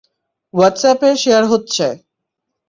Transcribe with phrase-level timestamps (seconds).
[0.53, 1.85] WhatsApp এ share হচ্ছে।